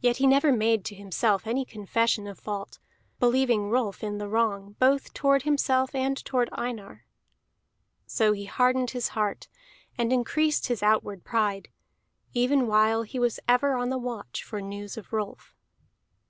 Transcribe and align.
Yet 0.00 0.16
he 0.16 0.26
never 0.26 0.50
made 0.50 0.84
to 0.86 0.96
himself 0.96 1.46
any 1.46 1.64
confession 1.64 2.26
of 2.26 2.40
fault, 2.40 2.80
believing 3.20 3.70
Rolf 3.70 4.02
in 4.02 4.18
the 4.18 4.26
wrong, 4.26 4.74
both 4.80 5.14
toward 5.14 5.42
himself 5.42 5.94
and 5.94 6.16
toward 6.24 6.48
Einar. 6.50 7.06
So 8.04 8.32
he 8.32 8.46
hardened 8.46 8.90
his 8.90 9.10
heart 9.14 9.46
and 9.96 10.12
increased 10.12 10.66
his 10.66 10.82
outward 10.82 11.22
pride, 11.22 11.68
even 12.32 12.66
while 12.66 13.02
he 13.04 13.20
was 13.20 13.38
ever 13.46 13.74
on 13.76 13.90
the 13.90 13.96
watch 13.98 14.42
for 14.42 14.60
news 14.60 14.96
of 14.96 15.12
Rolf. 15.12 15.54